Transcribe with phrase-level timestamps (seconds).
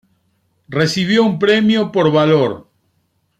[0.67, 2.67] Recibió un premio por valor.